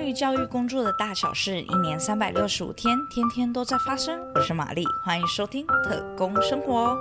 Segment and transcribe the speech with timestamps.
[0.00, 4.18] 关于教育工作的大小事，一年三百六十五天，天天都在发生。
[4.34, 6.96] 我是玛丽，欢迎收听特工生活。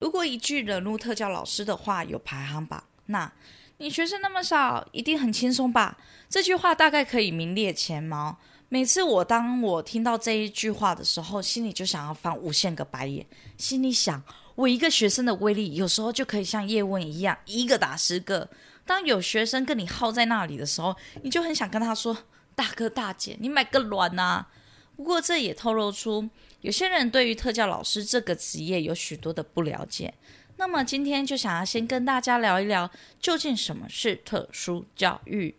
[0.00, 3.32] 如果一句惹怒特教老师的话有排行榜，那
[3.76, 5.96] 你学生那么少，一定很轻松吧？
[6.28, 8.38] 这句话大概可以名列前茅。
[8.72, 13.26] 每次我当我听到这一句话的时候，心里就想要翻无限个白眼，
[13.58, 14.22] 心里想，
[14.54, 18.48] 我一个学生的威力，有时候就可以像叶问一样，一个打十个。
[18.86, 22.16] 当有学生跟你耗在那里的时候，你就很想跟他说
[22.56, 24.46] ：“大哥大姐，你买个卵呐！”
[24.96, 26.26] 不过这也透露出
[26.62, 30.14] 有些人对于特教老师这个职业有许多的不了解。
[30.56, 35.54] 那么今天就想要先跟大家聊一聊，究竟什么是特殊教育。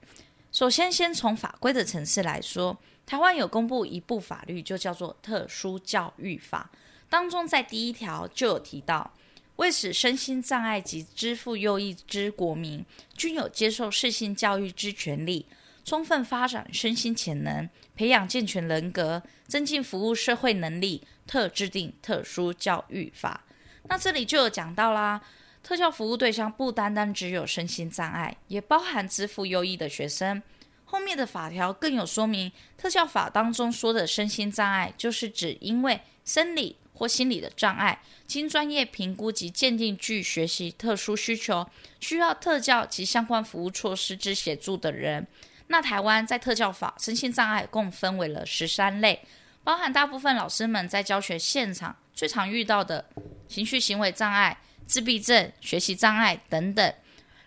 [0.54, 2.78] 首先，先从法规的层次来说。
[3.08, 6.70] 台湾有公布一部法律，就叫做《特殊教育法》，
[7.10, 9.12] 当中在第一条就有提到，
[9.56, 12.86] 为使身心障碍及支付右翼之国民
[13.18, 15.48] 均有接受适性教育之权利，
[15.84, 23.44] 充分发展身心潜能，培养健全人格，增进服务社会能力，特制定特殊教育法。
[23.90, 25.20] 那这里就有讲到啦，
[25.64, 30.44] 特教服务对象不单单只有身心障碍，也包含支付优异的学生。
[30.84, 41.68] 后面的法条更有说明，特教法当中说的身心障碍，就是指因为生理或心理的障碍，经专业评估及鉴定具学习特殊需求，
[42.00, 45.26] 需要特教及相关服务措施之协助的人。
[45.68, 49.26] 那台湾在特教法身心障碍共分为了十三类，
[49.64, 53.04] 包含大部分老师们在教学现场最常遇到的
[53.48, 56.94] 情绪行为障碍、自闭症、学习障碍等等。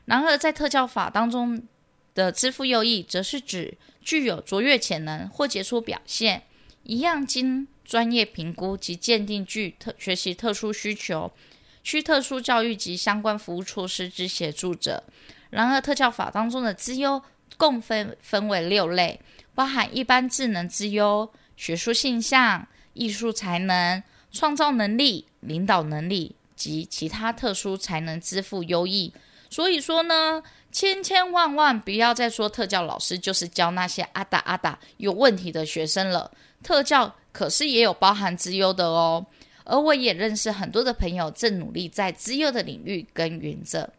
[0.04, 1.62] 然而在特教法当中，
[2.14, 6.42] 的支付优异，则是指具有卓越潜能或杰出表现，
[6.84, 11.30] 一样经专业评估及鉴定具特学习特殊需求，
[11.82, 15.04] 需特殊教育及相关服务措施之协助者。
[15.50, 17.22] 然而，特教法当中的资优
[17.56, 19.20] 共分分为六类，
[19.54, 24.02] 包含一般智能资优、学术性向、艺术才能、
[24.32, 29.12] 创造能力、领导能力及其他特殊才能支付优异。
[29.48, 30.42] 所以说呢。
[30.72, 36.30] 千千万万不要再说特教老师就是教那些阿达阿达有问题的学生了。
[36.62, 39.24] 特教可是也有包含资优的哦。
[39.64, 43.90] 而我也认识很多的朋友正努力在资优的领域耕耘着。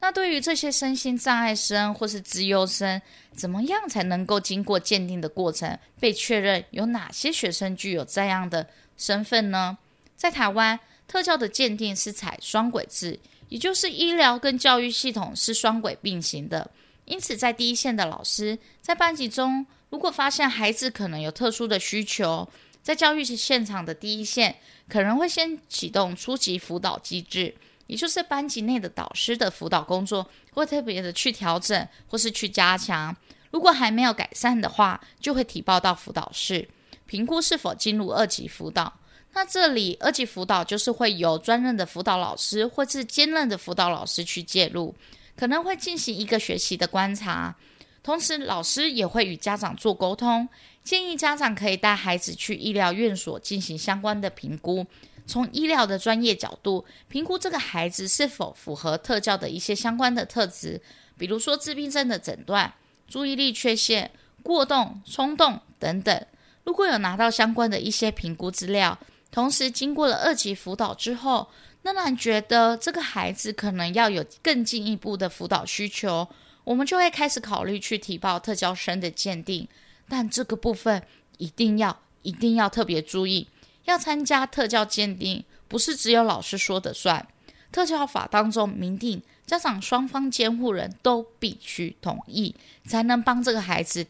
[0.00, 3.00] 那对于这些身心障碍生或是资优生，
[3.32, 8.66] 怎么样才能够经过鉴定的过程被确认有哪些学生具有这样的
[8.98, 9.78] 身份呢？
[10.14, 13.18] 在台湾，特教的鉴定是采双轨制。
[13.48, 16.70] 也就是医疗跟教育系统是双轨并行的，
[17.06, 22.46] 因此在第一线的老师在班级中，如果发现孩子可能有特殊的需求，
[22.82, 27.54] 在教育现场的第一线可能会先启动初级辅导机制，
[27.86, 33.16] 也就是班级内的导师的辅导工作会特别的去调整或是去加强，
[33.50, 36.68] 如果还没有改善的话，就会提报到辅导室
[37.06, 38.92] 评估是否进入二级辅导。
[39.34, 44.92] 那这里二级辅导就是会由专任的辅导老师或是兼任的辅导老师去介入，
[45.36, 47.54] 可能会进行一个学习的观察，
[48.02, 50.48] 同时老师也会与家长做沟通，
[50.82, 54.84] 建议家长可以带孩子去医疗院所进行相关的评估，
[55.24, 60.80] 从医疗的专业角度评估这个孩子是否符合特教的一些相关的特质，
[61.16, 62.72] 比如说自闭症的诊断、
[63.06, 64.10] 注意力缺陷、
[64.42, 66.26] 过动、冲动等等。
[66.64, 68.98] 如果有拿到相关的一些评估资料。
[69.38, 71.48] 同时，经过了二级辅导之后，
[71.82, 76.26] 仍然觉得这个孩子可能要有更进一步的辅导需求，
[76.64, 79.68] 我们就会开始考虑去提报特教生的鉴定。
[80.08, 81.00] 但这个部分
[81.36, 83.46] 一定要一定要特别注意，
[83.84, 87.24] 要参加特教鉴定，不是只有老师说的算。
[87.70, 92.52] 特教法当中明定，家长双方监护人都必须同意，
[92.88, 94.04] 才能帮这个孩子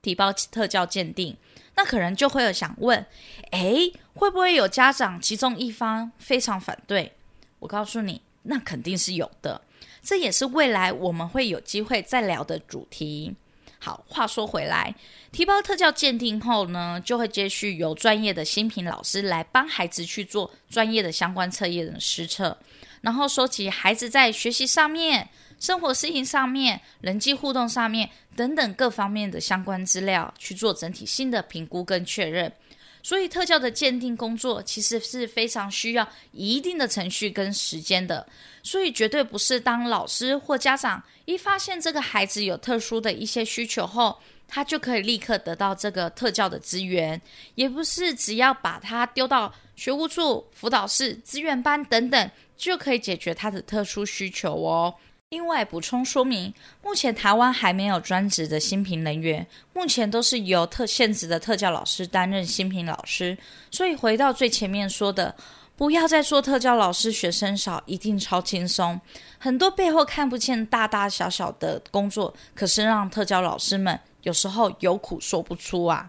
[0.00, 1.36] 提报特教鉴定。
[1.74, 3.04] 那可能就会有想问，
[3.50, 7.12] 诶，会不会有家长其中一方非常反对？
[7.58, 9.60] 我告诉你，那肯定是有的。
[10.02, 13.34] 这也是未来我们会有机会再聊的主题。
[13.78, 14.94] 好，话说回来，
[15.32, 22.56] 提包特教鉴定后呢，就会接续由专业的新品老师来帮孩子去做专业的相关测验的实测，
[23.00, 25.28] 然后收集孩子在学习上面。
[25.62, 32.52] 生活适应上面、人际互动上面等等各方面的相关资料去做整体性的评估跟确认，
[33.00, 38.26] 所以特教的鉴定工作其实是非常需要一定的程序跟时间的，
[38.64, 44.18] 所以绝对不是当老师或家长一发现这个孩子有特殊的一些需求后，
[44.48, 47.22] 他就可以立刻得到这个特教的资源，
[47.54, 49.54] 也不是只要把他丢到。
[49.74, 54.94] 学务处、辅导室、资源班等等，就可以解决他的特殊需求哦。
[55.32, 56.52] 另外补充说明，
[56.82, 63.36] 目前台湾还没有专职的新评人员，目前都是由特现职的特教老师担任新评老师。
[63.70, 65.34] 所以回到最前面说的。
[65.74, 69.00] 不要再说特教老师学生少，一定超轻松。
[69.38, 76.08] 很多背后看不见大大小小的工作，可是让特教老师们有时候有苦说不出啊。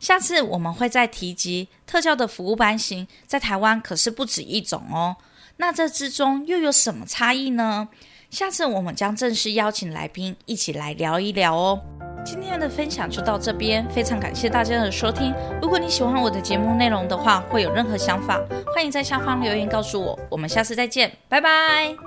[0.00, 5.16] 下次我们会再提及特教的服务班型，在台湾可是不止一种哦。
[5.56, 7.88] 那这之中又有什么差异呢？
[8.34, 11.80] 下次我们将正式邀请来宾一起来聊一聊哦。
[12.26, 15.32] 今天的分享就到这边，非常感谢大家的收听。
[15.62, 18.40] 如果你喜欢我的节目内容的话，会有任何想法，
[18.74, 20.18] 欢迎在下方留言告诉我。
[20.28, 22.03] 我们下次再见，拜拜。